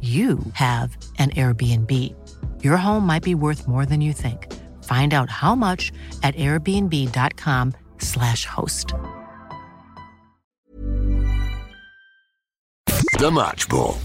[0.00, 2.14] you have an Airbnb.
[2.64, 4.50] Your home might be worth more than you think.
[4.84, 8.94] Find out how much at airbnb.com/slash host.
[13.18, 13.98] The Match Ball.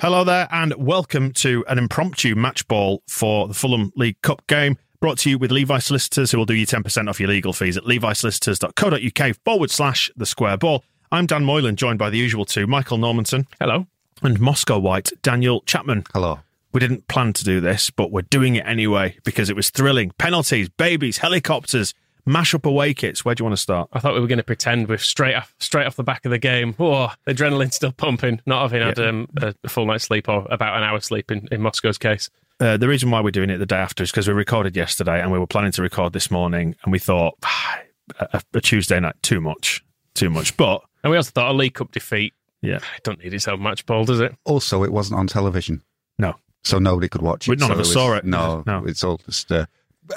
[0.00, 4.76] Hello there, and welcome to an impromptu match ball for the Fulham League Cup game.
[5.00, 7.76] Brought to you with Levi Solicitors, who will do you 10% off your legal fees
[7.76, 10.84] at levisolicitors.co.uk forward slash the square ball.
[11.12, 13.46] I'm Dan Moylan, joined by the usual two, Michael Normanson.
[13.60, 13.86] Hello.
[14.22, 16.04] And Moscow White, Daniel Chapman.
[16.12, 16.40] Hello.
[16.72, 20.10] We didn't plan to do this, but we're doing it anyway because it was thrilling.
[20.18, 21.94] Penalties, babies, helicopters,
[22.26, 23.24] mash up away kits.
[23.24, 23.88] Where do you want to start?
[23.92, 26.30] I thought we were going to pretend with straight off, straight off the back of
[26.30, 26.74] the game.
[26.78, 28.40] Oh, the adrenaline's still pumping.
[28.46, 29.08] Not having had Yeah.
[29.08, 32.28] um, a full night's sleep or about an hour's sleep in, in Moscow's case.
[32.58, 35.20] Uh, the reason why we're doing it the day after is because we recorded yesterday
[35.22, 37.78] and we were planning to record this morning, and we thought "Ah,
[38.18, 39.84] a, a Tuesday night too much,
[40.16, 40.56] too much.
[40.56, 42.34] But And we also thought a League Cup defeat.
[42.62, 44.34] yeah, I don't need its own match ball, does it?
[44.44, 45.82] Also, it wasn't on television,
[46.18, 46.34] no,
[46.64, 47.52] so nobody could watch it.
[47.52, 48.24] But none so of us saw it.
[48.24, 48.84] No, No.
[48.86, 49.66] it's all just uh,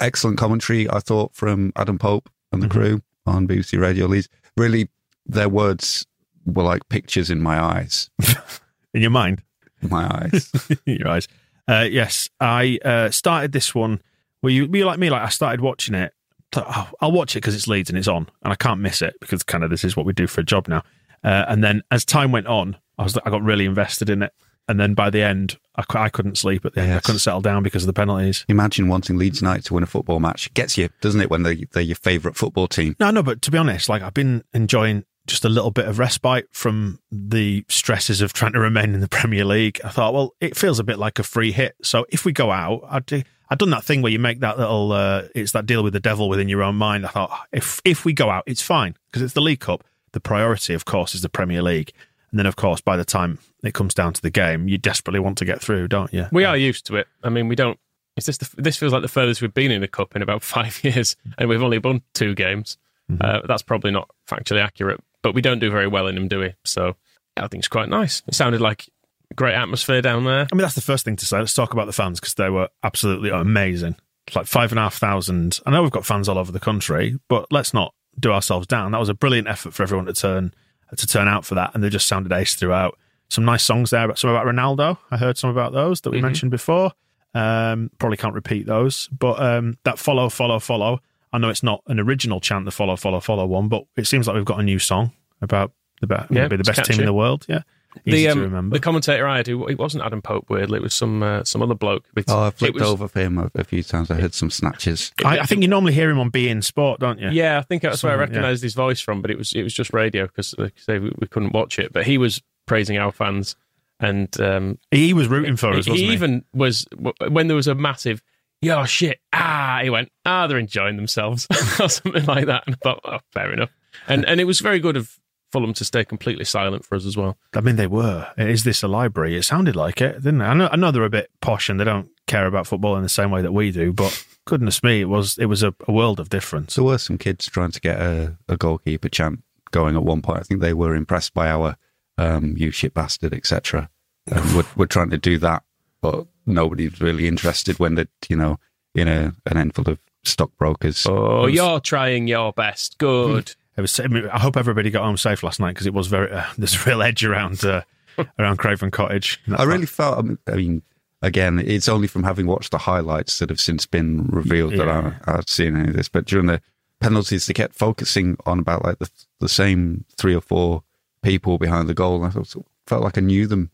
[0.00, 0.88] excellent commentary.
[0.90, 2.70] I thought from Adam Pope and the Mhm.
[2.72, 4.28] crew on BBC Radio Leeds.
[4.56, 4.88] Really,
[5.26, 6.06] their words
[6.46, 8.10] were like pictures in my eyes.
[8.94, 9.42] in your mind.
[9.82, 10.50] My eyes.
[10.86, 11.28] in your eyes.
[11.68, 14.02] Uh, yes, I uh, started this one.
[14.42, 15.08] Were you, were you like me?
[15.10, 16.12] Like I started watching it.
[16.52, 19.02] Thought, oh, I'll watch it because it's Leeds and it's on, and I can't miss
[19.02, 20.82] it because kind of this is what we do for a job now.
[21.22, 24.32] Uh, and then as time went on, I was I got really invested in it.
[24.68, 26.92] And then by the end, I, I couldn't sleep at the end.
[26.92, 28.44] I couldn't settle down because of the penalties.
[28.48, 30.52] Imagine wanting Leeds United to win a football match.
[30.54, 32.94] Gets you, doesn't it, when they, they're your favourite football team?
[33.00, 35.98] No, no, but to be honest, like I've been enjoying just a little bit of
[35.98, 39.80] respite from the stresses of trying to remain in the Premier League.
[39.84, 41.74] I thought, well, it feels a bit like a free hit.
[41.82, 44.58] So if we go out, I'd do, I'd done that thing where you make that
[44.58, 47.04] little, uh, it's that deal with the devil within your own mind.
[47.04, 49.82] I thought, if if we go out, it's fine because it's the League Cup.
[50.12, 51.92] The priority, of course, is the Premier League.
[52.30, 55.20] And then, of course, by the time it comes down to the game, you desperately
[55.20, 56.26] want to get through, don't you?
[56.30, 57.08] We are used to it.
[57.22, 57.78] I mean, we don't.
[58.16, 60.42] It's just the, this feels like the furthest we've been in a cup in about
[60.56, 62.78] five years, and we've only won two games.
[63.10, 63.22] Mm-hmm.
[63.24, 66.38] Uh, that's probably not factually accurate, but we don't do very well in them, do
[66.38, 66.54] we?
[66.64, 66.94] So
[67.36, 68.22] I think it's quite nice.
[68.28, 68.88] It sounded like
[69.36, 70.46] great atmosphere down there.
[70.50, 71.38] I mean, that's the first thing to say.
[71.38, 73.96] Let's talk about the fans because they were absolutely amazing.
[74.26, 75.60] It's like five and a half thousand.
[75.66, 78.92] I know we've got fans all over the country, but let's not do ourselves down.
[78.92, 80.54] That was a brilliant effort for everyone to turn
[80.96, 82.98] to turn out for that, and they just sounded ace throughout.
[83.28, 84.98] Some nice songs there, some about Ronaldo.
[85.10, 86.22] I heard some about those that we Mhm.
[86.22, 86.92] mentioned before.
[87.32, 90.98] Um, probably can't repeat those, but um, that follow, follow, follow.
[91.32, 94.26] I know it's not an original chant, the follow, follow, follow one, but it seems
[94.26, 95.70] like we've got a new song about
[96.00, 97.46] the be- Yeah, maybe the best team in the world.
[97.48, 97.62] Yeah,
[98.06, 98.76] easy The, um, to remember.
[98.76, 101.62] the commentator I had, who it wasn't Adam Pope, weirdly, it was some uh, some
[101.62, 102.04] other bloke.
[102.16, 104.10] It- Oh, I it flipped was- over for him a, a few times.
[104.10, 105.12] I heard some snatches.
[105.24, 107.30] I, I think you normally hear him on beIN Sport, don't you?
[107.30, 108.38] Yeah, I think that's where I Something, yeah.
[108.40, 110.98] recognised his voice from, but it was it was just radio because like I say,
[110.98, 111.92] we, we couldn't watch it.
[111.92, 113.56] But he was praising our fans,
[113.98, 116.12] and um, He was rooting for us, he, wasn't he?
[116.12, 116.86] even was
[117.28, 118.22] when there was a massive
[118.62, 121.46] yo shit ah he went ah they're enjoying themselves
[121.80, 123.70] or something like that, and I thought oh, fair enough,
[124.06, 125.18] and and it was very good of
[125.52, 127.36] Fulham to stay completely silent for us as well.
[127.54, 128.28] I mean, they were.
[128.36, 129.36] Is this a library?
[129.36, 130.44] It sounded like it, didn't it?
[130.44, 133.02] I know, I know they're a bit posh and they don't care about football in
[133.02, 135.92] the same way that we do, but goodness me, it was it was a, a
[135.92, 136.74] world of difference.
[136.76, 139.40] There were some kids trying to get a, a goalkeeper chant
[139.72, 140.38] going at one point.
[140.38, 141.76] I think they were impressed by our
[142.18, 143.90] um, "you shit bastard" etc.
[144.26, 145.64] And we're, we're trying to do that,
[146.00, 148.58] but nobody's really interested when they're you know
[148.94, 151.06] in a an end full of stockbrokers.
[151.06, 152.98] Oh, you're trying your best.
[152.98, 153.54] Good.
[153.80, 153.98] It was.
[153.98, 156.30] I, mean, I hope everybody got home safe last night because it was very.
[156.30, 157.82] Uh, there's a real edge around uh,
[158.38, 159.40] around Craven Cottage.
[159.56, 160.18] I really felt.
[160.18, 160.82] I mean, I mean,
[161.22, 165.14] again, it's only from having watched the highlights that have since been revealed that I,
[165.24, 166.10] I've seen any of this.
[166.10, 166.60] But during the
[167.00, 170.82] penalties, they kept focusing on about like the the same three or four
[171.22, 172.16] people behind the goal.
[172.16, 173.70] And I thought, felt like I knew them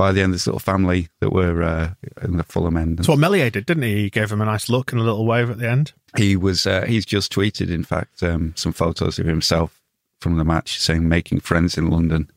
[0.00, 0.32] by the end.
[0.32, 1.90] This little family that were uh,
[2.22, 2.96] in the Fulham end.
[2.96, 3.96] That's what Meslier did, didn't he?
[4.04, 5.92] He gave him a nice look and a little wave at the end.
[6.16, 6.66] He was.
[6.66, 9.82] Uh, he's just tweeted, in fact, um, some photos of himself
[10.18, 12.30] from the match, saying making friends in London.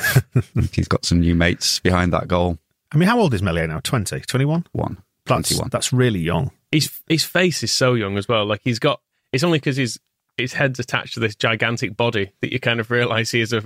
[0.72, 2.58] he's got some new mates behind that goal.
[2.90, 3.78] I mean, how old is Meslier now?
[3.78, 4.66] 20, 21?
[4.72, 4.98] One.
[5.26, 5.68] That's, 21.
[5.70, 6.50] that's really young.
[6.72, 8.44] His his face is so young as well.
[8.44, 9.00] Like he's got.
[9.32, 10.00] It's only because his
[10.36, 13.62] his head's attached to this gigantic body that you kind of realise he is a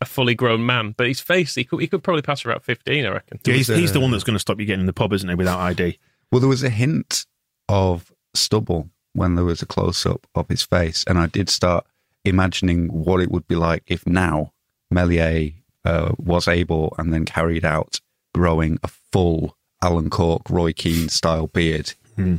[0.00, 0.94] a fully grown man.
[0.96, 3.40] But his face, he could he could probably pass for about fifteen, I reckon.
[3.44, 5.12] Yeah, he's, was, he's the one that's going to stop you getting in the pub,
[5.12, 5.98] isn't he, without ID?
[6.30, 7.26] Well, there was a hint
[7.68, 11.86] of stubble when there was a close up of his face, and I did start
[12.24, 14.52] imagining what it would be like if now
[14.90, 15.50] Meslier
[15.84, 18.00] uh, was able and then carried out
[18.34, 21.94] growing a full Alan Cork, Roy Keane style beard.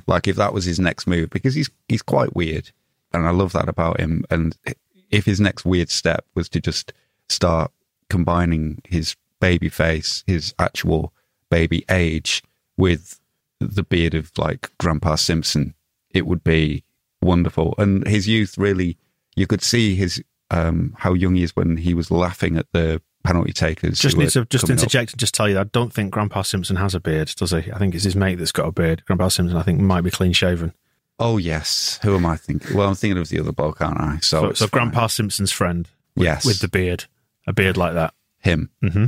[0.07, 2.71] Like if that was his next move, because he's he's quite weird,
[3.11, 4.23] and I love that about him.
[4.29, 4.55] And
[5.09, 6.93] if his next weird step was to just
[7.33, 7.71] start
[8.09, 11.13] combining his baby face, his actual
[11.49, 12.43] baby age,
[12.77, 13.19] with
[13.59, 15.73] the beard of like Grandpa Simpson,
[16.09, 16.83] it would be
[17.21, 17.75] wonderful.
[17.77, 18.97] And his youth really,
[19.35, 23.01] you could see his um, how young he is when he was laughing at the
[23.23, 23.99] penalty takers.
[23.99, 24.83] Just need to just coming up.
[24.83, 27.51] interject and just tell you that I don't think Grandpa Simpson has a beard, does
[27.51, 27.71] he?
[27.71, 29.03] I think it's his mate that's got a beard.
[29.05, 30.73] Grandpa Simpson, I think, might be clean shaven.
[31.19, 32.75] Oh yes, who am I thinking?
[32.75, 34.17] Well, I'm thinking of the other bloke, aren't I?
[34.21, 34.67] So, So, so.
[34.67, 37.05] Grandpa Simpson's friend yes, with the beard,
[37.47, 38.13] a beard like that.
[38.39, 39.05] him hmm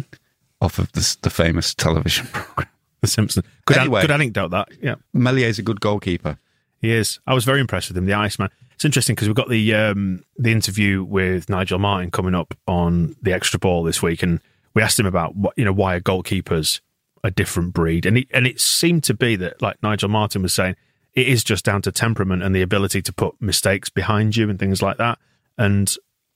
[0.61, 2.69] off of the, the famous television program.
[3.01, 3.45] The Simpsons.
[3.65, 4.01] Good, an- Anyway.
[4.01, 4.69] good anecdote, that.
[4.81, 4.95] Yeah.
[5.13, 6.37] Meslier's a good goalkeeper.
[6.79, 7.19] He is.
[7.27, 8.49] I was very impressed with him, the Iceman.
[8.73, 13.15] It's interesting because we've got the um, the interview with Nigel Martyn coming up on
[13.21, 14.39] the extra ball this week, and
[14.73, 16.79] we asked him about what you know why are goalkeepers
[17.23, 20.53] a different breed, and he, and it seemed to be that like Nigel Martyn was
[20.53, 20.75] saying,
[21.13, 24.57] it is just down to temperament and the ability to put mistakes behind you and
[24.59, 25.17] things like that.
[25.57, 25.93] And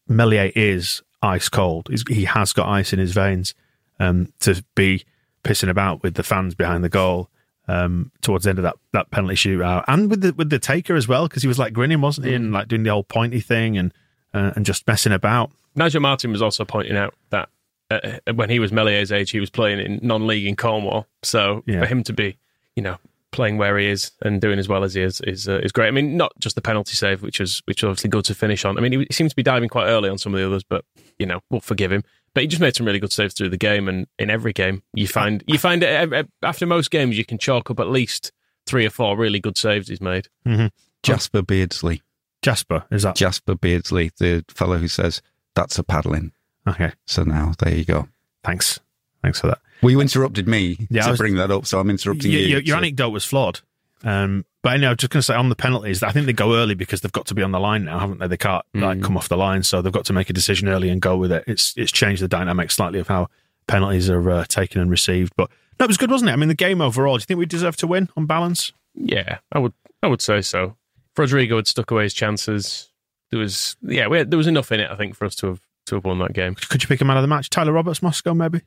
[0.07, 1.88] Meslier is ice cold.
[1.89, 3.54] He's, he has got ice in his veins
[4.00, 5.04] um, to be
[5.44, 7.30] pissing about with the fans behind the goal
[7.68, 10.95] um, towards the end of that, that penalty shootout, and with the with the taker
[10.95, 13.39] as well, because he was like grinning, wasn't he, and like doing the old pointy
[13.42, 13.94] thing and
[14.33, 15.51] uh, and just messing about.
[15.75, 17.50] Nigel Martyn was also pointing out that
[17.92, 21.06] uh, when he was Meslier's age, he was playing in non-league in Cornwall.
[21.24, 21.81] So Yeah.
[21.81, 22.38] for him to be,
[22.75, 22.98] you know,
[23.31, 25.88] playing where he is and doing as well as he is is uh, is great.
[25.89, 28.66] I mean, not just the penalty save, which was which was obviously good to finish
[28.66, 28.77] on.
[28.80, 30.63] I mean, he, he seems to be diving quite early on some of the others,
[30.63, 30.83] but
[31.19, 32.04] you know, we'll forgive him.
[32.33, 34.83] But he just made some really good saves through the game, and in every game,
[34.94, 38.31] you find you find it after most games you can chalk up at least
[38.66, 40.27] three or four really good saves he's made.
[40.48, 40.68] Mm-hmm.
[41.04, 42.01] Jasper Beardsley.
[42.42, 45.21] Jasper, is that Jasper Beardsley, the fellow who says
[45.56, 46.31] that's a paddling.
[46.68, 46.92] okay?
[47.06, 48.07] So now there you go.
[48.45, 48.80] Thanks,
[49.21, 49.60] thanks for that.
[49.81, 52.48] Well, you interrupted me Yeah, to was- bring that up, so I'm interrupting Your, you.
[52.48, 53.60] your, your So- anecdote was flawed.
[54.03, 56.33] Um, but anyway, I was just going to say on the penalties, I think they
[56.33, 58.27] go early because they've got to be on the line now, haven't they?
[58.27, 60.89] They can't like come off the line, so they've got to make a decision early
[60.89, 61.43] and go with it.
[61.47, 63.27] It's it's changed the dynamic slightly of how
[63.67, 65.33] penalties are uh, taken and received.
[65.37, 65.49] But
[65.79, 66.33] no, it was good, wasn't it?
[66.33, 67.17] I mean, the game overall.
[67.17, 68.73] Do you think we deserve to win on balance?
[68.95, 69.73] Yeah, I would
[70.03, 70.75] I would say so.
[71.11, 72.89] If Rodrigo had stuck away his chances.
[73.31, 75.47] There was yeah, we had, there was enough in it, I think, for us to
[75.47, 76.55] have to have won that game.
[76.55, 77.49] Could you pick a man of the match?
[77.49, 78.61] Tyler Roberts, Moscow, maybe.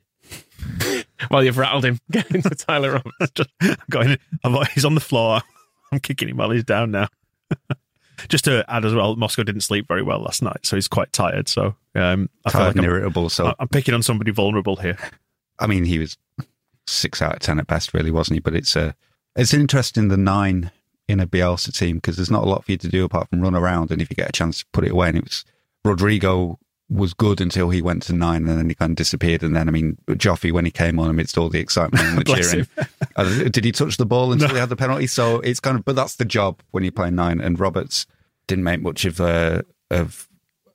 [1.29, 1.99] Well, you've rattled him.
[2.11, 3.31] Get into Tyler Roberts.
[3.35, 3.49] just
[3.89, 5.41] got in, I've- he's on the floor.
[5.91, 7.07] I'm kicking him while he's down now.
[8.29, 11.13] just to add as well, Moscow didn't sleep very well last night, so he's quite
[11.13, 11.47] tired.
[11.47, 13.29] So um, I feel tired like and I'm, irritable.
[13.29, 14.97] So I'm picking on somebody vulnerable here.
[15.59, 16.17] I mean, he was
[16.87, 18.39] six out of ten at best, really, wasn't he?
[18.39, 18.95] But it's a
[19.35, 20.71] it's interesting the nine
[21.07, 23.41] in a Bielsa team because there's not a lot for you to do apart from
[23.41, 25.09] run around, and if you get a chance to put it away.
[25.09, 25.45] And it was
[25.85, 26.59] Rodrigo
[26.89, 29.43] was good until he went to nine, and then he kind of disappeared.
[29.43, 32.23] And then, I mean, Joffrey when he came on amidst all the excitement and the
[32.23, 32.67] cheering,
[33.15, 35.07] uh, did he touch the ball until he had the penalty?
[35.07, 37.41] So it's kind of, but that's the job when you play nine.
[37.41, 38.05] And Roberts
[38.47, 40.27] didn't make much of uh, of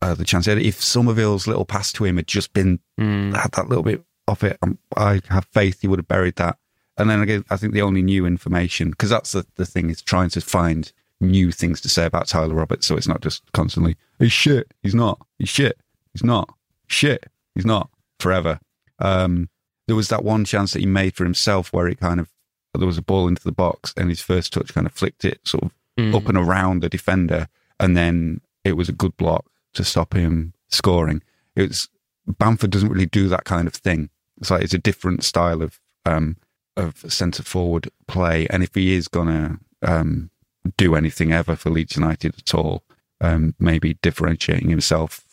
[0.03, 0.47] uh, the chance.
[0.49, 4.59] If Summerville's little pass to him had just been had that little bit off it,
[4.63, 6.59] um, I have faith he would have buried that.
[6.97, 10.03] And then again, I think the only new information, because that's the, the thing, is
[10.03, 12.87] trying to find new things to say about Tyler Roberts.
[12.87, 15.79] So it's not just constantly, he's shit, he's not, he's shit,
[16.19, 16.53] he's not,
[16.87, 18.61] shit, he's not, forever.
[18.99, 19.49] Um,
[19.87, 22.29] there was that one chance that he made for himself where he kind of,
[22.75, 25.41] there was a ball into the box and his first touch kind of flicked it
[25.45, 27.49] sort of up and around the defender.
[27.81, 31.23] And then it was a good block to stop him scoring.
[31.57, 31.89] It's
[32.27, 34.11] Bamford doesn't really do that kind of thing.
[34.41, 36.37] It's like it's a different style of um,
[36.77, 40.31] of centre forward play, and if he is gonna um,
[40.77, 42.85] do anything ever for Leeds United at all,
[43.21, 45.25] um, maybe differentiating himself,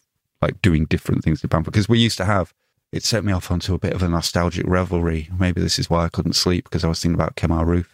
[0.46, 2.54] like doing different things to Bamford, because we used to have
[2.92, 5.30] it set me off onto a bit of a nostalgic revelry.
[5.38, 7.88] Maybe this is why I couldn't sleep because I was thinking about Kemar Roofe.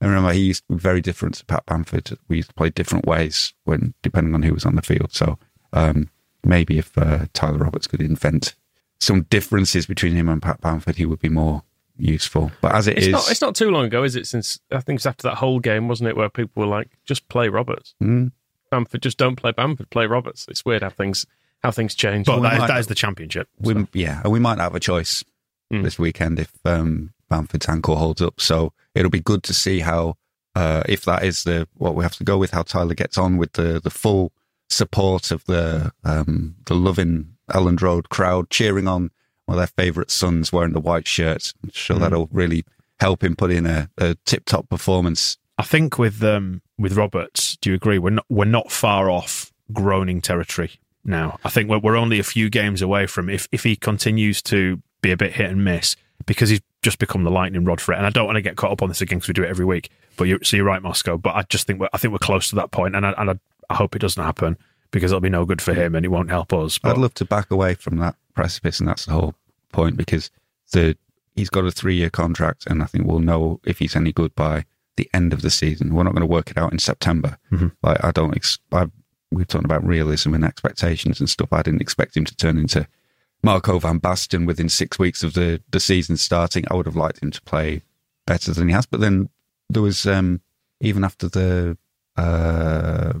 [0.00, 2.16] I remember he used to be very different to Pat Bamford.
[2.28, 5.12] We used to play different ways when depending on who was on the field.
[5.12, 5.38] So
[5.72, 6.10] um,
[6.44, 8.54] maybe if uh, Tyler Roberts could invent
[9.00, 11.62] some differences between him and Pat Bamford, he would be more
[11.98, 12.50] useful.
[12.62, 13.30] But as it It's is, not.
[13.30, 14.26] It's not too long ago, is it?
[14.26, 17.28] Since I think it's after that whole game, wasn't it, where people were like, "Just
[17.28, 18.32] play Roberts, Mm.
[18.70, 19.02] Bamford.
[19.02, 19.90] Just don't play Bamford.
[19.90, 21.26] Play Roberts." It's weird how things
[21.66, 22.26] how things change.
[22.26, 23.48] But we that is, might- that is the championship.
[23.58, 23.86] we, so.
[23.92, 25.24] yeah, and we might have a choice
[25.72, 25.82] Mm.
[25.82, 28.40] this weekend if um, Bamford's ankle holds up.
[28.40, 30.14] So it'll be good to see how,
[30.54, 33.36] uh, if that is the what we have to go with, how Tyler gets on
[33.36, 34.30] with the the full
[34.70, 39.10] support of the um, the loving Elland Road crowd cheering on
[39.46, 41.52] one of their favourite sons wearing the white shirts.
[41.64, 42.00] I'm sure Mm.
[42.00, 42.64] that'll really
[43.00, 45.36] help him put in a, a tip top performance.
[45.58, 47.98] I think with um, with Roberts, do you agree?
[47.98, 50.70] We're not we're not far off groaning territory
[51.06, 51.38] now.
[51.44, 54.80] I think we're, we're only a few games away from if if he continues to
[55.02, 55.96] be a bit hit and miss
[56.26, 57.96] because he's just become the lightning rod for it.
[57.98, 59.48] And I don't want to get caught up on this again because we do it
[59.48, 59.90] every week.
[60.16, 61.16] But you're, so you're right, Moscow.
[61.16, 63.30] But I just think we're, I think we're close to that point, and I, and
[63.30, 63.38] I,
[63.70, 64.56] I hope it doesn't happen
[64.92, 66.78] because it'll be no good for him and it won't help us.
[66.78, 69.34] But I'd love to back away from that precipice, and that's the whole
[69.72, 70.30] point because
[70.72, 70.96] the
[71.34, 74.34] he's got a three year contract, and I think we'll know if he's any good
[74.34, 74.64] by
[74.96, 75.92] the end of the season.
[75.94, 77.36] We're not going to work it out in September.
[77.52, 77.72] Mhm.
[77.82, 78.34] Like I don't.
[78.34, 78.86] Ex- I,
[79.36, 81.52] we've talked about realism and expectations and stuff.
[81.52, 82.88] I didn't expect him to turn into
[83.42, 86.64] Marco van Basten within six weeks of the the season starting.
[86.70, 87.82] I would have liked him to play
[88.26, 89.28] better than he has, but then
[89.68, 90.40] there was um,
[90.80, 91.76] even after the
[92.16, 93.12] uh,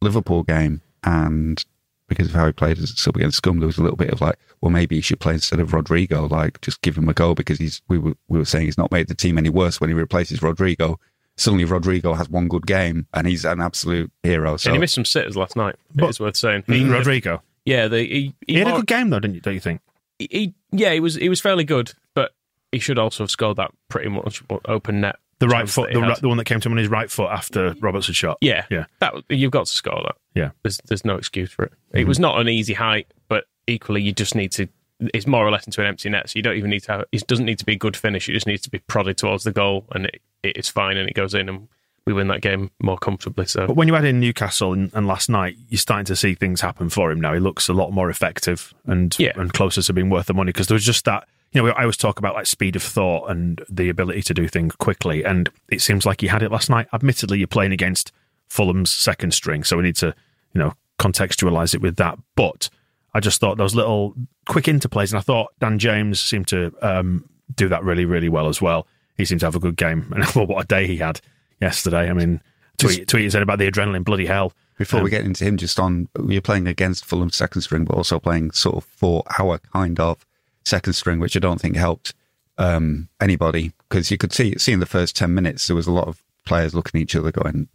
[0.00, 1.64] Liverpool game and
[2.08, 4.20] because of how he played a sub against Scum, there was a little bit of
[4.20, 6.26] like, well, maybe he should play instead of Rodrigo.
[6.26, 7.82] Like, just give him a go because he's.
[7.88, 10.42] We were we were saying he's not made the team any worse when he replaces
[10.42, 11.00] Rodrigo.
[11.36, 14.56] Suddenly, Rodrigo has one good game and he's an absolute hero.
[14.56, 15.76] So and he missed some sitters last night.
[15.94, 16.62] But- it's worth saying.
[16.62, 19.40] Mm, Rodrigo, Yeah, the, he, he had a good game though, didn't you?
[19.40, 19.80] Don't you think?
[20.18, 22.32] he, he- yeah, he was he was fairly good, but
[22.72, 25.16] he should also have scored that pretty much open net.
[25.40, 27.28] The right foot, the, right, the one that came to him on his right foot
[27.30, 28.38] after Roberts had shot.
[28.40, 28.84] Yeah, Yeah.
[29.00, 30.14] That you've got to score that.
[30.34, 30.50] Yeah.
[30.62, 31.72] there's there's no excuse for it.
[31.72, 31.98] Mm-hmm.
[31.98, 34.68] It was not an easy height, but equally you just need to.
[35.12, 36.92] It's more or less into an empty net, so you don't even need to.
[36.92, 38.28] Have, it doesn't need to be a good finish.
[38.28, 41.14] It just needs to be prodded towards the goal, and it, it's fine, and it
[41.14, 41.68] goes in, and
[42.06, 43.46] we win that game more comfortably.
[43.46, 46.34] So But when you add in Newcastle and, and last night, you're starting to see
[46.34, 47.32] things happen for him now.
[47.32, 49.32] He looks a lot more effective and Yeah.
[49.36, 51.26] and closer to being worth the money because there was just that.
[51.52, 54.48] You know, I always talk about like speed of thought and the ability to do
[54.48, 56.88] things quickly, and it seems like he had it last night.
[56.92, 58.10] Admittedly, you're playing against
[58.48, 60.14] Fulham's second string, so we need to,
[60.52, 62.18] you know, contextualize it with that.
[62.34, 62.68] But
[63.14, 64.14] I just thought those little
[64.46, 68.48] quick interplays, and I thought Dan James seemed to um, do that really, really well
[68.48, 68.86] as well.
[69.16, 71.20] He seemed to have a good game, and well, what a day he had
[71.60, 72.10] yesterday.
[72.10, 72.40] I mean,
[72.78, 74.52] tweet, tweet said about the adrenaline, bloody hell.
[74.78, 77.96] Before Um, we get into him, just on you're playing against Fulham's second string, but
[77.96, 80.26] also playing sort of for our kind of
[80.64, 82.12] second string, which I don't think helped
[82.58, 85.92] um, anybody because you could see see in the first ten minutes there was a
[85.92, 87.68] lot of players looking at each other, going,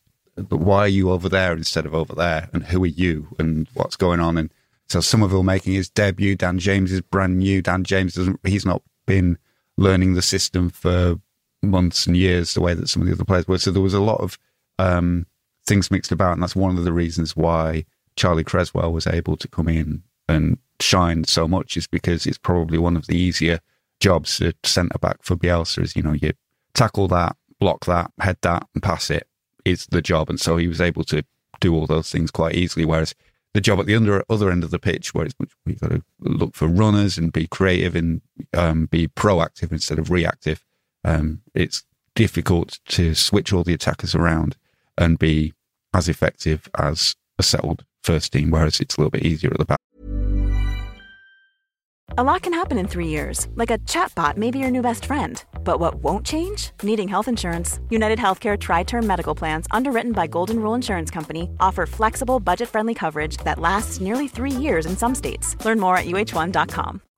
[0.50, 2.50] "Why are you over there instead of over there?
[2.52, 3.30] And who are you?
[3.40, 4.52] And what's going on?" And
[4.90, 6.36] so Summerville making his debut.
[6.36, 7.62] Dan James is brand new.
[7.62, 8.40] Dan James doesn't.
[8.46, 9.38] He's not been
[9.78, 11.16] learning the system for
[11.62, 13.58] months and years the way that some of the other players were.
[13.58, 14.38] So there was a lot of
[14.78, 15.26] um,
[15.66, 17.86] things mixed about, and that's one of the reasons why
[18.16, 22.78] Charlie Cresswell was able to come in and shine so much is because it's probably
[22.78, 23.60] one of the easier
[24.00, 25.82] jobs at centre back for Bielsa.
[25.84, 26.34] Is you know you
[26.74, 29.28] tackle that, block that, head that, and pass it
[29.66, 31.24] is the job, and so he was able to
[31.60, 32.86] do all those things quite easily.
[32.86, 33.14] Whereas
[33.54, 35.92] the job at the under, other end of the pitch, where it's much, you've got
[35.92, 38.22] to look for runners and be creative and
[38.54, 40.64] um, be proactive instead of reactive.
[41.04, 41.84] Um, it's
[42.16, 44.58] difficult to switch all the attackers around
[44.98, 45.54] and be
[45.94, 49.66] as effective as a settled first team, whereas it's a little bit easier at the
[49.66, 49.80] back.
[52.18, 55.06] A lot can happen in three years, like a chatbot may be your new best
[55.06, 55.44] friend.
[55.64, 56.72] But what won't change?
[56.82, 57.80] Needing health insurance.
[57.90, 62.68] United Healthcare Tri Term Medical Plans, underwritten by Golden Rule Insurance Company, offer flexible, budget
[62.68, 65.56] friendly coverage that lasts nearly three years in some states.
[65.64, 67.02] Learn more at uh1.com.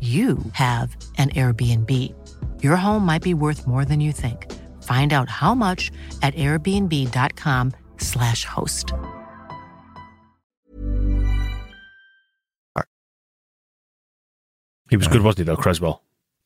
[0.00, 2.14] you have an Airbnb.
[2.62, 4.46] Your home might be worth more than you think.
[4.84, 5.90] Find out how much
[6.22, 8.92] at airbnb.com/slash host.
[14.90, 16.02] He was good, wasn't he, though, Cresswell?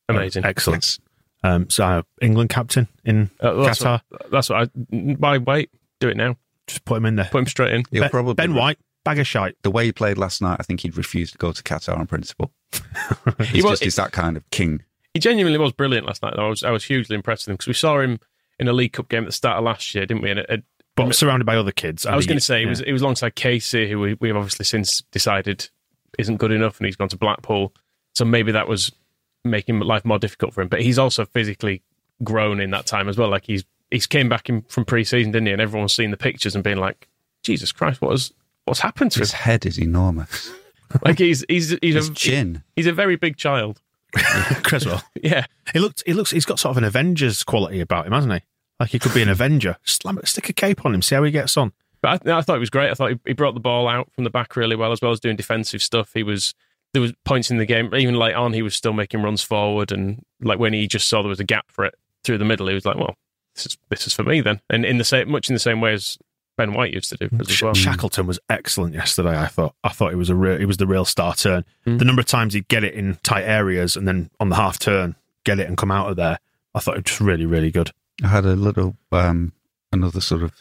[0.08, 0.44] Amazing.
[0.44, 0.98] Excellent.
[1.44, 4.00] Um, so, uh, England captain in Uh, that's, Qatar.
[4.08, 4.66] what, that's what I.
[4.96, 5.70] Why wait?
[6.00, 6.36] Do it now.
[6.66, 7.28] Just put him in there.
[7.30, 7.84] Put him straight in.
[7.90, 9.56] He'll Ben, probably ben White, bag of shite.
[9.62, 12.06] The way he played last night, I think he'd refuse to go to Qatar on
[12.06, 12.52] principle.
[13.44, 14.82] He was- just he's that kind of king.
[15.14, 16.34] He genuinely was brilliant last night.
[16.36, 16.46] Though.
[16.46, 18.18] I was I was hugely impressed with him because we saw him
[18.58, 20.30] in a League Cup game at the start of last year, didn't we?
[20.30, 20.64] And it, it,
[20.96, 22.06] But surrounded by other kids.
[22.06, 22.68] I was going to say it yeah.
[22.70, 25.68] was it was alongside Casey, who we, we've obviously since decided
[26.18, 27.74] isn't good enough, and he's gone to Blackpool.
[28.14, 28.90] So maybe that was
[29.44, 30.68] making life more difficult for him.
[30.68, 31.82] But he's also physically
[32.24, 33.28] grown in that time as well.
[33.28, 35.52] Like he's he's came back in, from pre-season, didn't he?
[35.52, 37.06] And everyone's seen the pictures and being like,
[37.42, 38.32] Jesus Christ, what was
[38.64, 39.38] what's happened to His him?
[39.40, 40.50] head is enormous.
[41.04, 42.62] Like he's he's he's His a chin.
[42.76, 43.80] he's a very big child.
[44.62, 45.02] Cresswell.
[45.22, 46.02] Yeah, He looked.
[46.06, 46.30] He looks.
[46.30, 48.40] He's got sort of an Avengers quality about him, hasn't he?
[48.80, 49.76] Like he could be an Avenger.
[49.84, 51.02] Slam it, stick a cape on him.
[51.02, 51.72] See how he gets on.
[52.02, 52.90] But I, I thought it was great.
[52.90, 55.12] I thought he, he brought the ball out from the back really well, as well
[55.12, 56.10] as doing defensive stuff.
[56.12, 56.52] He was
[56.92, 59.92] there was points in the game, even late on, he was still making runs forward,
[59.92, 61.94] and like when he just saw there was a gap for it
[62.24, 63.16] through the middle, he was like, "Well,
[63.54, 65.80] this is this is for me then." And in the same much in the same
[65.80, 66.18] way as
[66.56, 67.74] Ben White used to do as well.
[67.74, 69.38] Shackleton was excellent yesterday.
[69.38, 69.74] I thought.
[69.84, 70.58] I thought he was a real.
[70.58, 71.64] He was the real star turn.
[71.86, 71.98] Mm.
[71.98, 74.78] The number of times he'd get it in tight areas and then on the half
[74.78, 76.38] turn get it and come out of there.
[76.74, 77.90] I thought it was really, really good.
[78.22, 79.52] I had a little um,
[79.92, 80.52] another sort of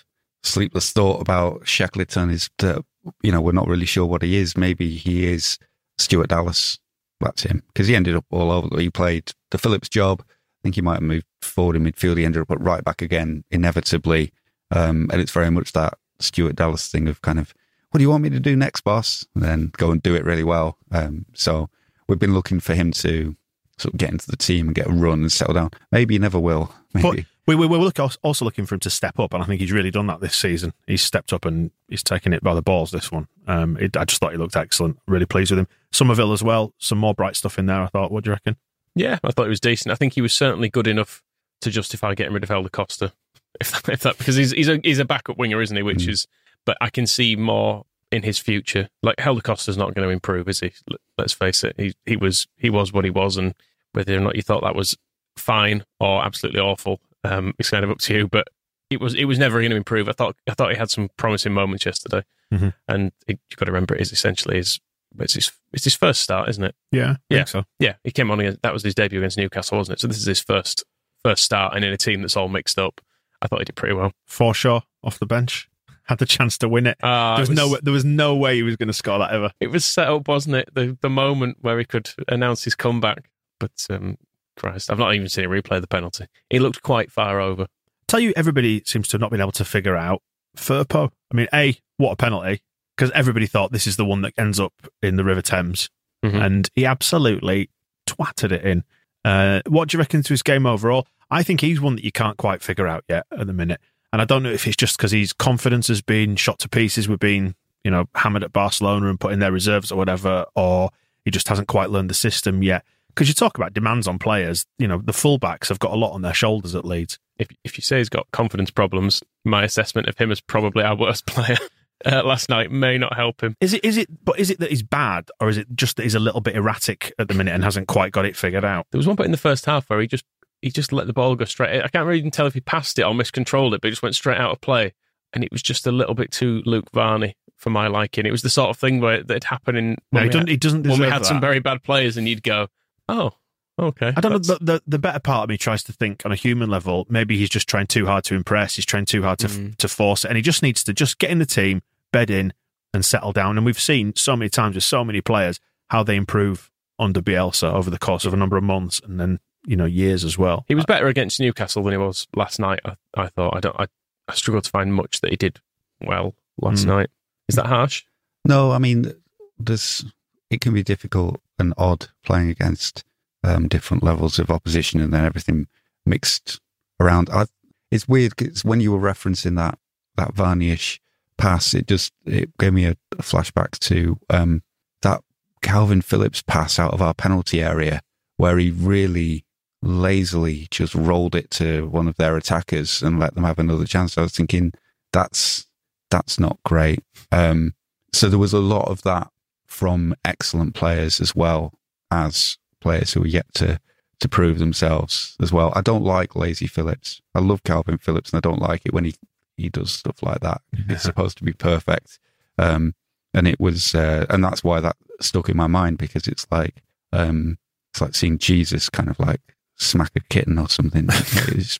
[0.44, 2.84] sleepless thought about Shackleton is that
[3.22, 4.58] you know we're not really sure what he is.
[4.58, 5.58] Maybe he is
[5.98, 6.80] Stuart Dallas.
[7.20, 8.80] That's him because he ended up all over.
[8.80, 10.24] He played the Phillips job.
[10.28, 12.18] I think he might have moved forward in midfield.
[12.18, 14.32] He ended up at right back again, inevitably.
[14.72, 17.54] Um, and it's very much that Stuart Dallas thing of kind of,
[17.92, 19.26] what do you want me to do next, boss?
[19.36, 20.78] And then go and do it really well.
[20.92, 21.70] Um, so
[22.08, 23.36] we've been looking for him to
[23.78, 25.72] sort of get into the team and get a run and settle down.
[25.92, 26.74] Maybe he never will.
[26.94, 27.08] Maybe.
[27.08, 29.60] But we, we, we're look- also looking for him to step up, and I think
[29.60, 30.74] he's really done that this season.
[30.88, 32.92] He's stepped up and he's taken it by the balls.
[32.92, 35.00] This one, um, it, I just thought he looked excellent.
[35.08, 35.68] Really pleased with him.
[35.92, 36.74] Summerville as well.
[36.78, 37.82] Some more bright stuff in there.
[37.82, 38.12] I thought.
[38.12, 38.58] What do you reckon?
[38.96, 39.92] Yeah, I thought he was decent.
[39.92, 41.24] I think he was certainly good enough
[41.62, 43.14] to justify getting rid of Helder Costa,
[43.62, 45.84] if that, if that because he's he's a he's a backup winger, isn't he?
[45.84, 46.28] Which is,
[46.66, 48.90] but I can see more in his future.
[49.02, 50.74] Like Helder Costa's not going to improve, is he?
[51.18, 51.76] Let's face it.
[51.78, 53.54] He he was he was what he was, and
[53.94, 54.98] whether or not you thought that was
[55.38, 58.28] fine or absolutely awful, um, it's kind of up to you.
[58.28, 58.48] But
[58.90, 60.10] it was it was never going to improve.
[60.10, 62.74] I thought I thought he had some promising moments yesterday, Mhm.
[62.88, 64.80] and it, you've got to remember it is essentially his
[65.20, 66.76] it's his it's his first start, isn't it?
[66.92, 67.38] Yeah, I Yeah.
[67.40, 67.64] think so.
[67.80, 70.02] Yeah, he came on against, that was his debut against Newcastle, wasn't it?
[70.02, 70.84] So this is his first
[71.24, 73.00] first start and in a team that's all mixed up.
[73.42, 74.12] I thought he did pretty well.
[74.30, 75.68] Forshaw off the bench
[76.06, 76.98] had the chance to win it.
[77.02, 79.32] Uh, there was, it no there was no way he was going to score that
[79.34, 79.52] ever.
[79.60, 80.70] It was set up, wasn't it?
[80.74, 83.30] The the moment where he could announce his comeback.
[83.60, 84.18] But um,
[84.58, 86.26] Christ, I've not even seen him replay of the penalty.
[86.50, 87.68] He looked quite far over.
[88.08, 90.22] Tell you, everybody seems to have not been able to figure out
[90.58, 91.12] Firpo.
[91.32, 92.62] I mean, a what a penalty
[92.98, 95.90] because everybody thought this is the one that ends up in the River Thames,
[96.26, 96.46] Mhm.
[96.46, 97.70] and he absolutely
[98.08, 98.84] twatted it in.
[99.24, 101.08] Uh, what do you reckon to his game overall?
[101.30, 103.80] I think he's one that you can't quite figure out yet at the minute,
[104.12, 107.08] and I don't know if it's just because his confidence has been shot to pieces
[107.08, 110.90] with being, you know, hammered at Barcelona and put in their reserves or whatever, or
[111.24, 112.84] he just hasn't quite learned the system yet.
[113.08, 116.14] Because you talk about demands on players, you know, the fullbacks have got a lot
[116.14, 117.20] on their shoulders at Leeds.
[117.38, 120.96] If if you say he's got confidence problems, my assessment of him is probably our
[120.96, 121.58] worst player
[122.06, 123.56] uh, last night may not help him.
[123.62, 123.84] Is it?
[123.86, 124.08] Is it?
[124.24, 126.56] But is it that he's bad, or is it just that he's a little bit
[126.56, 128.88] erratic at the minute and hasn't quite got it figured out?
[128.92, 130.26] There was one point in the first half where he just
[130.62, 131.82] he just let the ball go straight.
[131.82, 134.04] I can't really even tell if he passed it or miscontrolled it, but it just
[134.04, 134.94] went straight out of play,
[135.34, 138.26] and it was just a little bit too Luke Varney for my liking.
[138.26, 140.40] It was the sort of thing where that happened in No, he we doesn't.
[140.42, 142.68] had, He doesn't when we had some very bad players, and you'd go,
[143.10, 143.32] "Oh,
[143.80, 144.38] okay." I don't know.
[144.40, 147.06] The, the the better part of me tries to think on a human level.
[147.10, 148.76] Maybe he's just trying too hard to impress.
[148.76, 149.76] He's trying too hard to Mm.
[149.78, 152.54] to force it, and he just needs to just get in the team, bed in,
[152.94, 153.58] and settle down.
[153.58, 156.70] And we've seen so many times with so many players how they improve
[157.00, 160.24] under Bielsa over the course of a number of months, and then you know years
[160.24, 160.66] as well.
[160.68, 162.80] He was better against Newcastle than he was last night.
[162.86, 163.56] I, I thought.
[163.56, 163.76] I don't.
[163.80, 163.88] I,
[164.28, 165.60] I struggled to find much that he did
[166.02, 166.88] well last Mm.
[166.88, 167.10] night.
[167.50, 168.04] Is that harsh?
[168.46, 169.14] No, I mean,
[169.60, 170.06] there's
[170.50, 173.04] it can be difficult and odd playing against
[173.44, 175.68] um, different levels of opposition, and then everything
[176.06, 176.60] mixed
[177.00, 177.30] around.
[177.32, 177.46] I,
[177.92, 179.78] it's weird because when you were referencing that
[180.18, 181.00] that Varney-ish
[181.42, 184.62] pass, it just it gave me a, a flashback to um,
[185.02, 185.22] that
[185.62, 188.02] Calvin Phillips pass out of our penalty area
[188.38, 189.44] where he really
[189.82, 194.18] lazily just rolled it to one of their attackers and let them have another chance.
[194.18, 194.74] I was thinking
[195.12, 195.66] that's
[196.12, 197.04] that's not great.
[197.32, 197.74] Um,
[198.14, 199.30] so there was a lot of that
[199.66, 201.74] from excellent players as well
[202.12, 203.80] as players who are yet to
[204.20, 205.74] to prove themselves as well.
[205.76, 207.22] I don't like lazy Phillips.
[207.34, 209.16] I love Calvin Phillips, and I don't like it when he
[209.58, 210.62] he does stuff like that.
[210.90, 212.20] It's supposed to be perfect,
[212.58, 212.96] um,
[213.34, 216.82] and it was, uh, and that's why that stuck in my mind because it's like
[217.14, 217.58] um,
[217.92, 219.42] it's like seeing Jesus kind of like
[219.78, 221.08] smack a kitten or something.
[221.54, 221.80] He's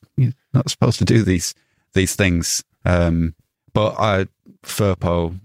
[0.52, 1.54] not supposed to do these
[1.94, 2.64] these things.
[2.84, 3.34] Um,
[3.72, 4.26] but I
[4.62, 5.38] Firpo,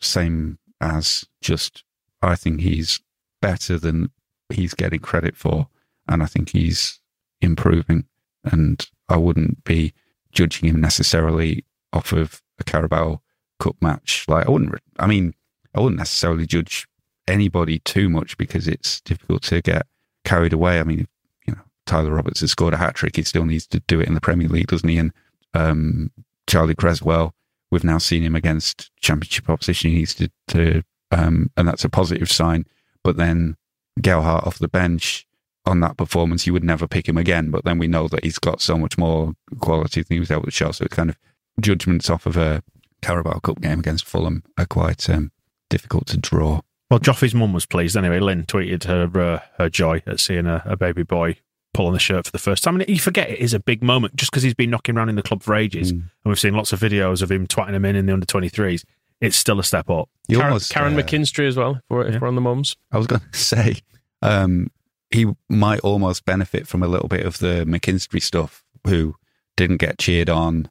[0.00, 1.84] same as just
[2.22, 3.00] I think he's
[3.40, 4.10] better than
[4.50, 5.68] he's getting credit for,
[6.08, 7.00] and I think he's
[7.40, 8.04] improving.
[8.44, 9.92] And I wouldn't be
[10.32, 13.20] judging him necessarily off of a Carabao
[13.58, 14.24] Cup match.
[14.28, 14.74] Like I wouldn't.
[14.98, 15.34] I mean,
[15.74, 16.86] I wouldn't necessarily judge
[17.28, 19.86] anybody too much because it's difficult to get
[20.24, 20.80] carried away.
[20.80, 21.06] I mean,
[21.46, 23.16] you know, Tyler Roberts has scored a hat trick.
[23.16, 24.98] He still needs to do it in the Premier League, doesn't he?
[24.98, 25.12] And
[25.54, 26.10] um,
[26.46, 27.34] Charlie Cresswell,
[27.70, 29.90] we've now seen him against Championship opposition.
[29.90, 32.66] He needs to, to um, and that's a positive sign.
[33.02, 33.56] But then
[34.00, 35.26] Gelhardt off the bench
[35.66, 37.50] on that performance, you would never pick him again.
[37.50, 40.44] But then we know that he's got so much more quality than he was able
[40.44, 40.72] to show.
[40.72, 41.18] So it's kind of
[41.60, 42.62] judgments off of a
[43.02, 45.32] Carabao Cup game against Fulham are quite um,
[45.68, 46.60] difficult to draw.
[46.90, 48.18] Well, Joffrey's mum was pleased anyway.
[48.18, 51.36] Lynn tweeted her uh, her joy at seeing a, a, baby boy
[51.72, 52.80] pull on the shirt for the first time.
[52.80, 55.14] And you forget it is a big moment just because he's been knocking around in
[55.14, 55.92] the club for ages.
[55.92, 55.96] Mm.
[55.96, 58.84] And we've seen lots of videos of him twatting him in in the under 23s.
[59.20, 60.08] It's still a step up.
[60.28, 62.18] Karen, almost, Karen uh, McKinstry as well, if we're, if yeah.
[62.20, 62.76] we're on the mums.
[62.90, 63.76] I was going to say,
[64.22, 64.70] um,
[65.10, 69.14] he might almost benefit from a little bit of the McKinstry stuff, who
[69.56, 70.70] didn't get cheered on.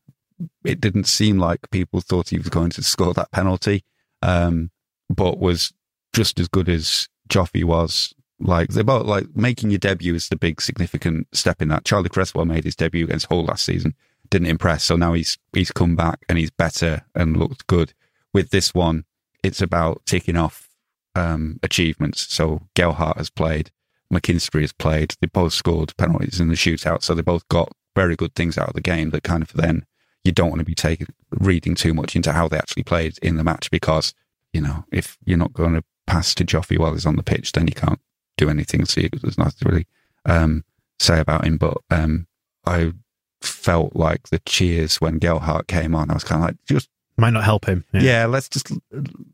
[0.64, 3.84] It didn't seem like people thought he was going to score that penalty,
[4.22, 4.72] um,
[5.10, 5.74] but was
[6.14, 8.14] just as good as Joffy was.
[8.40, 11.84] Like they're both like making your debut is the big significant step in that.
[11.84, 13.96] Charlie Cresswell made his debut against Hull last season,
[14.30, 17.94] didn't impress, so now he's he's come back and he's better and looked good.
[18.34, 19.04] With this one,
[19.44, 20.70] it's about ticking off
[21.16, 22.34] um, achievements.
[22.34, 23.72] So Gelhardt has played,
[24.14, 25.16] McKinstry has played.
[25.20, 28.70] They both scored penalties in the shootout, so they both got very good things out
[28.70, 29.10] of the game.
[29.10, 29.86] That kind of then
[30.24, 33.38] you don't want to be taking reading too much into how they actually played in
[33.38, 34.14] the match because
[34.54, 37.52] you know if you're not going to pass to Joffy while he's on the pitch,
[37.52, 38.00] then you can't
[38.38, 38.84] do anything.
[38.86, 39.88] So there's nothing to really
[40.26, 40.64] um,
[41.00, 41.58] say about him.
[41.58, 42.28] But um,
[42.66, 42.94] I
[43.42, 46.10] felt like the cheers when Gelhardt came on.
[46.10, 47.86] I was kind of like, just might not help him.
[47.94, 48.02] Yeah.
[48.02, 48.26] yeah.
[48.26, 48.72] let's just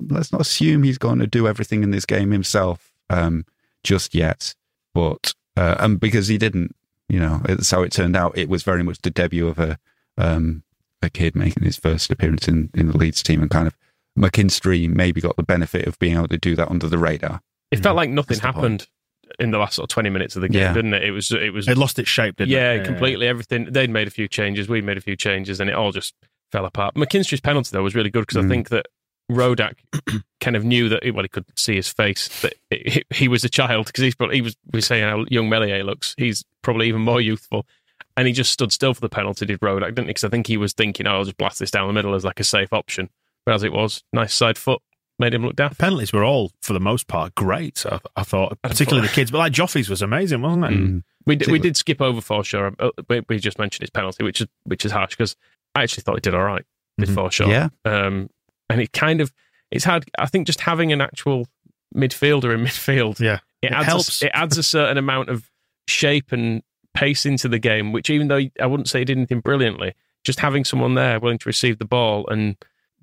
[0.10, 3.45] let's not assume he's going to do everything in this game himself um,
[3.84, 4.54] just yet.
[4.93, 6.76] But uh, and because he didn't,
[7.08, 8.38] you know, it's how it turned out.
[8.38, 9.78] It was very much the debut of a
[10.17, 10.63] um,
[11.06, 13.76] a kid making his first appearance in in the Leeds team, and kind of
[14.18, 17.41] McKinstry maybe got the benefit of being able to do that under the radar.
[17.72, 18.88] It felt like nothing happened
[19.39, 20.74] in the last sort of 20 minutes of the game, yeah.
[20.74, 21.04] didn't it?
[21.04, 22.78] It was, it was, it lost its shape, didn't yeah, it?
[22.78, 23.28] Yeah, completely.
[23.28, 26.13] Everything, they'd made a few changes, we'd made a few changes, and it all just
[26.52, 26.96] fell apart.
[26.96, 28.46] McKinstry's penalty, though, was really good because mm.
[28.46, 28.86] I think that
[29.32, 29.76] Rodak
[30.39, 33.50] kind of knew that, well, he could see his face, that he, he was a
[33.50, 36.13] child because he's probably, he was, we saying how young Meslier looks.
[36.18, 37.65] He's probably even more youthful.
[38.17, 40.12] And he just stood still for the penalty, did Rodak, didn't he?
[40.12, 42.23] Because I think he was thinking, oh, I'll just blast this down the middle as
[42.23, 43.10] like a safe option.
[43.45, 44.82] But as it was, nice side foot,
[45.19, 45.78] made him look daft.
[45.78, 47.86] Penalties were all, for the most part, great.
[47.86, 50.71] I, I thought, particularly the kids, but like Joffrey's was amazing, wasn't it?
[50.71, 51.04] Mm.
[51.25, 52.75] We did, we did skip over Forshaw.
[52.80, 55.36] Uh, we, we just mentioned his penalty, which is which is harsh because
[55.73, 56.63] I actually thought he did all right
[56.97, 57.43] before mm-hmm.
[57.43, 57.49] Forshaw.
[57.49, 58.30] Yeah, um,
[58.69, 59.34] and it kind of
[59.71, 61.47] it's had, I think just having an actual
[61.95, 64.21] midfielder in midfield, yeah, it, it adds helps.
[64.21, 65.49] A, it adds a certain amount of
[65.88, 66.62] shape and
[66.96, 67.92] pace into the game.
[67.92, 71.38] Which even though I wouldn't say he did anything brilliantly, just having someone there willing
[71.38, 72.56] to receive the ball and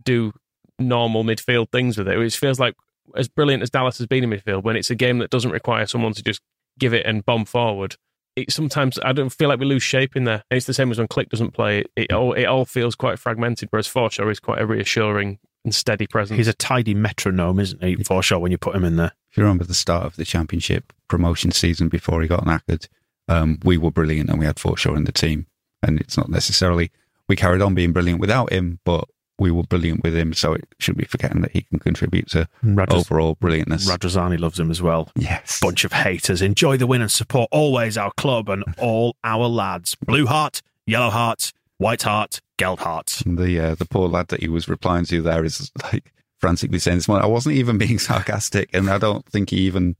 [0.02, 0.32] do
[0.78, 2.18] normal midfield things with it.
[2.18, 2.74] It feels like
[3.16, 5.86] as brilliant as Dallas has been in midfield, when it's a game that doesn't require
[5.86, 6.40] someone to just
[6.78, 7.96] give it and bomb forward,
[8.36, 10.42] it sometimes I don't feel like we lose shape in there.
[10.50, 11.80] And it's the same as when Klich doesn't play.
[11.80, 15.74] It, it all it all feels quite fragmented, whereas Forshaw is quite a reassuring and
[15.74, 16.38] steady presence.
[16.38, 19.12] He's a tidy metronome, isn't he, Forshaw, when you put him in there?
[19.30, 22.88] If you remember the start of the championship promotion season before he got knackered,
[23.28, 25.46] um, we were brilliant and we had Forshaw in the team.
[25.82, 26.90] And it's not necessarily
[27.28, 29.08] we carried on being brilliant without him, but
[29.38, 32.48] we were brilliant with him, so it should be forgetting that he can contribute to
[32.64, 33.88] Radraz- overall brilliantness.
[33.88, 35.10] Radrizzani loves him as well.
[35.16, 35.58] Yes.
[35.60, 36.40] Bunch of haters.
[36.42, 39.96] Enjoy the win and support always our club and all our lads.
[39.96, 43.22] Blue Heart, Yellow Heart, White Heart, Geld Heart.
[43.26, 46.98] The uh, the poor lad that he was replying to there is like frantically saying
[46.98, 49.96] this morning, I wasn't even being sarcastic, and I don't think he even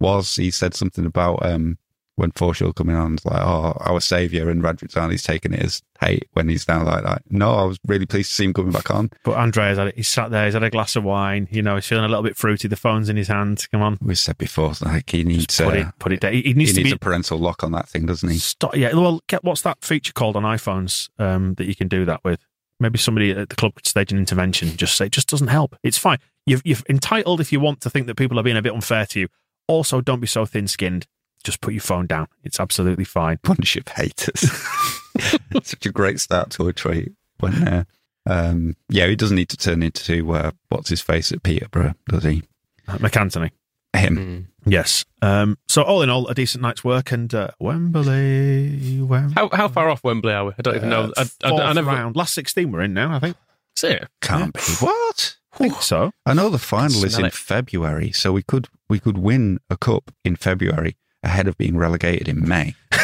[0.00, 0.36] was.
[0.36, 1.78] He said something about um,
[2.16, 6.48] when Forshaw coming on, like, oh, our saviour, and Radrizzani's taking it as hate when
[6.48, 7.22] he's down like that.
[7.30, 9.10] No, I was really pleased to see him coming back on.
[9.24, 9.96] But Andrea's had it.
[9.96, 10.46] He's sat there.
[10.46, 11.46] He's had a glass of wine.
[11.50, 12.68] You know, he's feeling a little bit fruity.
[12.68, 13.66] The phone's in his hand.
[13.70, 16.32] Come on, We said before, like he needs, put uh, it, put it down.
[16.32, 17.04] He, he he needs needs to a be.
[17.04, 18.38] parental lock on that thing, doesn't he?
[18.38, 18.94] Stop, yeah.
[18.94, 22.40] Well, get, what's that feature called on iPhones um, that you can do that with?
[22.80, 24.76] Maybe somebody at the club could stage an intervention.
[24.76, 25.76] Just say, it just doesn't help.
[25.82, 26.18] It's fine.
[26.44, 29.06] You've, you've entitled if you want to think that people are being a bit unfair
[29.06, 29.28] to you.
[29.66, 31.06] Also, don't be so thin-skinned.
[31.46, 32.26] Just put your phone down.
[32.42, 33.38] It's absolutely fine.
[33.44, 34.50] bunch of haters.
[35.62, 37.12] Such a great start to a tweet.
[37.38, 37.84] When, uh,
[38.28, 42.24] um, yeah, he doesn't need to turn into uh, what's his face at Peterborough, does
[42.24, 42.42] he?
[42.88, 43.52] Uh, MacAnthony.
[43.94, 44.16] Him.
[44.16, 44.46] Mm.
[44.72, 45.04] Yes.
[45.22, 49.00] Um, so all in all, a decent night's work and uh, Wembley.
[49.02, 49.34] Wembley.
[49.36, 50.52] How how far off Wembley are we?
[50.58, 51.12] I don't even know.
[51.16, 52.16] I, I, Fourth I never round.
[52.16, 53.36] Last 16 we're in now, I think.
[53.76, 54.08] see it.
[54.20, 54.60] Can't be.
[54.80, 55.36] What?
[55.52, 56.10] I think so.
[56.26, 57.32] I know the final is in it.
[57.32, 62.28] February, so we could we could win a cup in February ahead of being relegated
[62.28, 62.74] in May.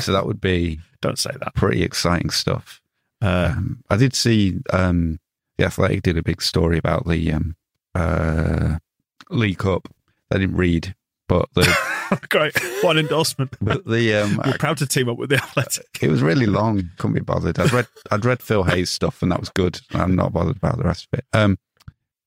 [0.00, 1.54] so that would be Don't say that.
[1.54, 2.80] pretty exciting stuff.
[3.20, 5.20] Uh, Um, I did see um,
[5.58, 7.56] the Athletic did a big story about the um,
[7.94, 8.76] uh,
[9.30, 9.88] League Cup.
[10.30, 10.94] I didn't read,
[11.28, 11.64] but the
[12.30, 12.58] great.
[12.82, 13.56] What an endorsement.
[13.60, 15.86] but the um, We're proud to team up with the Athletic.
[16.00, 16.90] it was really long.
[16.98, 17.58] Couldn't be bothered.
[17.60, 19.80] I'd read I'd read Phil Hay's stuff, and that was good.
[19.92, 21.26] I'm not bothered about the rest of it.
[21.32, 21.58] Um,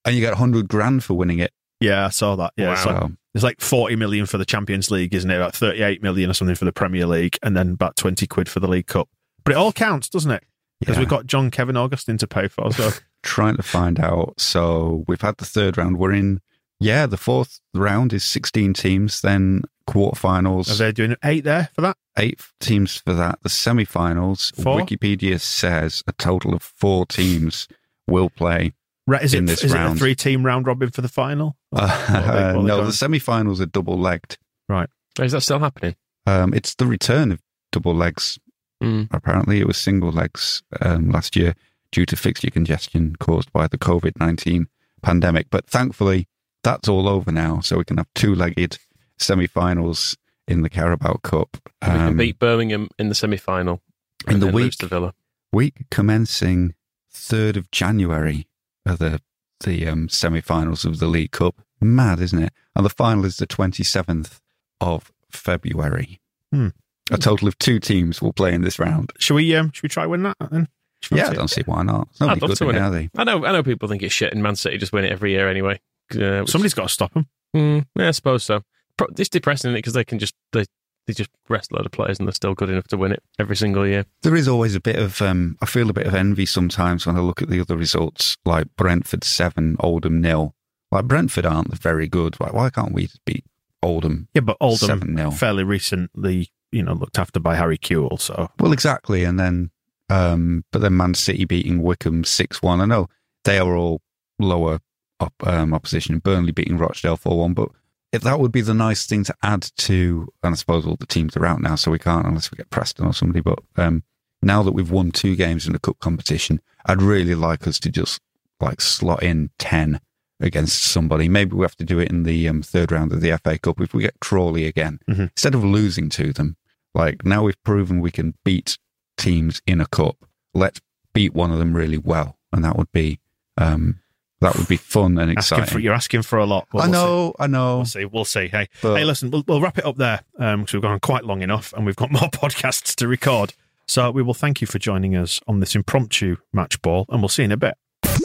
[0.06, 1.52] and you get hundred grand for winning it.
[1.82, 2.54] Yeah, I saw that.
[2.58, 2.76] Yeah, Wow.
[2.84, 5.36] So there's like 40 million for the Champions League, isn't it?
[5.36, 8.62] About 38 million or something for the Premier League, and then about 20 quid for
[8.62, 9.10] the League Cup.
[9.43, 10.43] But it all counts, doesn't it?
[10.80, 11.02] Because yeah.
[11.02, 12.71] we've got Jean-Kevin Augustin to pay for.
[12.71, 12.91] So
[13.24, 14.36] trying to find out.
[14.39, 15.98] So we've had the third round.
[15.98, 16.39] We're in.
[16.80, 19.19] Yeah, the fourth round is 16 teams.
[19.19, 20.71] Then quarterfinals.
[20.71, 21.98] are they doing eight there for that?
[22.17, 23.39] eight teams for that.
[23.43, 24.54] The semi-finals.
[24.56, 24.80] Four?
[24.80, 27.67] Wikipedia says a total of four teams
[28.08, 28.74] will play.
[29.08, 30.00] Right, is In it this is it a round.
[30.00, 31.56] three team round robin for the final?
[31.76, 34.38] Uh, what are they- what are they no, the semi-finals are double-legged.
[34.70, 34.90] Right.
[35.20, 35.96] Is that still happening?
[36.26, 38.40] Um, it's the return of double legs.
[38.84, 39.08] Mm.
[39.12, 41.54] Apparently, it was single legs um, last year
[41.92, 44.68] due to fixture congestion caused by the COVID 19
[45.02, 45.48] pandemic.
[45.50, 46.28] But thankfully,
[46.64, 47.60] that's all over now.
[47.62, 48.78] So we can have two legged
[49.20, 51.58] semi finals in the Carabao Cup.
[51.82, 53.82] we can Um, beat Birmingham in the semi final.
[54.28, 55.14] in the week, Villa.
[55.54, 56.74] week commencing
[57.14, 58.48] 3rd of January
[58.86, 59.22] are the,
[59.63, 61.62] the um, semi finals of the League Cup.
[61.82, 62.54] Mad, isn't it?
[62.76, 64.39] And the final is the 27th
[64.82, 66.20] of February.
[66.52, 66.70] Hmm.
[67.12, 69.13] A total of two teams will play in this round.
[69.20, 70.68] Should we um should we try win that then?
[71.12, 72.08] Yeah, I don't see why not.
[72.12, 72.80] It's nobody I'd love good to win it.
[72.80, 73.10] it, are they?
[73.15, 73.46] I know.
[73.46, 75.80] I know people think it's shit, and Man City just win it every year anyway.
[76.15, 77.28] Uh, which- Somebody's got to stop them.
[77.56, 78.62] Mm, yeah, I suppose so.
[78.98, 80.65] Pro- It's depressing isn't it because they can just they
[81.08, 83.22] they just rest a lot of players and they're still good enough to win it
[83.39, 84.06] every single year.
[84.24, 87.15] There is always a bit of, um, I feel a bit of envy sometimes when
[87.15, 90.56] I look at the other results, like Brentford 7, Oldham nil.
[90.91, 92.39] Like Brentford aren't very good.
[92.39, 93.46] Like, why can't we just beat
[93.84, 94.28] Oldham?
[94.34, 95.34] Yeah, but Oldham 7-0.
[95.34, 98.20] fairly recently, you know, looked after by Harry Kewell.
[98.20, 99.24] So Well, exactly.
[99.24, 99.72] And then,
[100.10, 102.82] um, but then Man City beating Wycombe 6 1.
[102.82, 103.08] I know
[103.44, 104.02] they are all
[104.39, 104.80] lower
[105.20, 106.20] up, um, opposition.
[106.20, 107.54] Burnley beating Rochdale 4 1.
[107.54, 107.70] But
[108.15, 111.06] if that would be the nice thing to add to, and I suppose all the
[111.06, 113.41] teams are out now, so we can't unless we get Preston or somebody.
[113.41, 114.04] But um,
[114.41, 117.91] now that we've won two games in the cup competition, I'd really like us to
[117.91, 118.19] just
[118.60, 119.99] like slot in 10
[120.39, 121.30] against somebody.
[121.30, 123.80] Maybe we have to do it in the um, third round of the FA Cup
[123.82, 124.99] if we get Crawley again.
[125.10, 125.30] Mhm.
[125.32, 126.58] Instead of losing to them,
[126.93, 128.78] like now we've proven we can beat
[129.17, 130.17] teams in a cup.
[130.54, 130.82] Let's
[131.13, 133.19] beat one of them really well, and that would be
[133.58, 133.99] um,
[134.46, 135.66] that would be fun and asking exciting.
[135.74, 136.68] for, you're asking for a lot.
[136.72, 137.00] but I we'll see.
[137.00, 137.76] know, I know.
[137.78, 138.06] We'll see.
[138.06, 138.48] We'll see.
[138.48, 141.26] Hey, But- hey, listen, we'll, we'll wrap it up there um, because we've gone quite
[141.26, 143.54] long enough and we've got more podcasts to record.
[143.88, 147.30] So we will thank you for joining us on this impromptu match ball, and we'll
[147.30, 147.76] see you in a bit.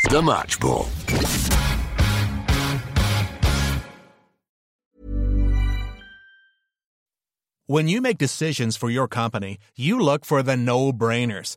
[0.09, 0.89] The Match Ball.
[7.67, 11.57] When you make decisions for your company, you look for the no brainers.